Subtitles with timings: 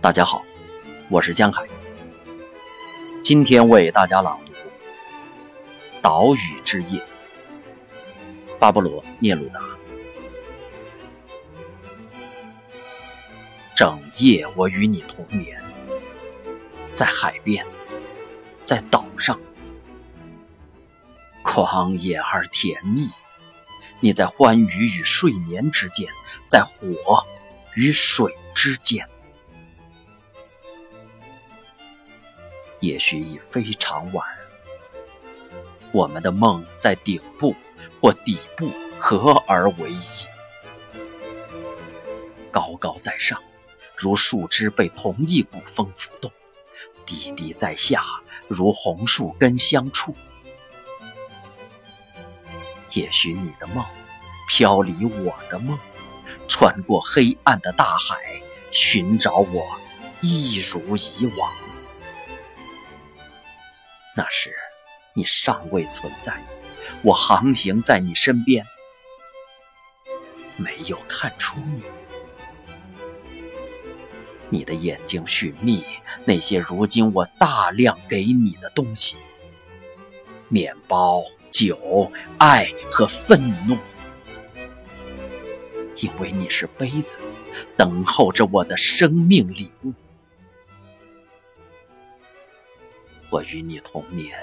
[0.00, 0.44] 大家好，
[1.08, 1.66] 我是江海，
[3.22, 4.52] 今天为大家朗读
[6.02, 7.00] 《岛屿之夜》，
[8.58, 9.60] 巴勃罗·聂鲁达。
[13.74, 15.58] 整夜我与你同眠，
[16.92, 17.66] 在海边，
[18.62, 19.40] 在岛上，
[21.42, 23.08] 狂野而甜蜜。
[24.00, 26.08] 你在欢愉与睡眠之间，
[26.46, 27.24] 在火
[27.74, 29.08] 与水之间。
[32.80, 34.26] 也许已非常晚，
[35.90, 37.56] 我们的梦在顶部
[38.00, 40.26] 或底部合而为一，
[42.50, 43.42] 高高在上，
[43.96, 46.30] 如树枝被同一股风拂动；
[47.06, 48.04] 低低在下，
[48.48, 50.14] 如红树根相触。
[52.94, 53.84] 也许你的梦
[54.48, 55.78] 飘离我的梦，
[56.48, 58.16] 穿过黑暗的大海，
[58.70, 59.64] 寻找我，
[60.20, 61.52] 一如以往。
[64.16, 64.54] 那时，
[65.14, 66.40] 你尚未存在，
[67.02, 68.64] 我航行在你身边，
[70.56, 71.82] 没有看出你。
[74.50, 75.82] 你的眼睛寻觅
[76.24, 79.16] 那些如今我大量给你的东西：
[80.48, 81.24] 面包、
[81.54, 83.78] 酒、爱和愤怒，
[85.98, 87.16] 因为你是杯子，
[87.76, 89.92] 等候着我的生命礼物。
[93.30, 94.36] 我与你同眠，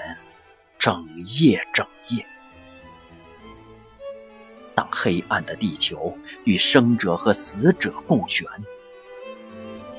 [0.78, 1.06] 整
[1.38, 2.24] 夜整夜。
[4.74, 8.48] 当黑暗的地球与生者和死者共悬，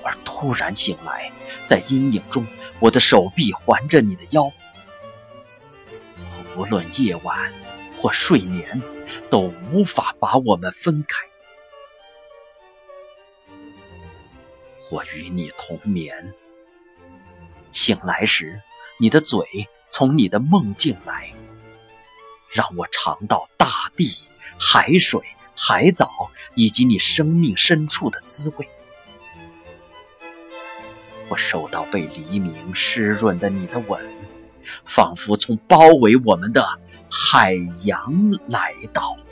[0.03, 1.31] 而突然醒来，
[1.67, 2.43] 在阴影中，
[2.79, 4.51] 我的手臂环着你的腰。
[6.55, 7.51] 无论夜晚
[7.95, 8.81] 或睡眠，
[9.29, 11.17] 都无法把我们分开。
[14.91, 16.33] 我与你同眠，
[17.71, 18.61] 醒来时。
[18.99, 21.33] 你的嘴从你的梦境来，
[22.51, 24.05] 让我尝到大地、
[24.57, 25.19] 海水、
[25.55, 28.69] 海藻以及你生命深处的滋味。
[31.27, 33.99] 我受到被黎明湿润的你的吻，
[34.85, 36.65] 仿佛从包围我们的
[37.09, 37.53] 海
[37.85, 39.22] 洋来到。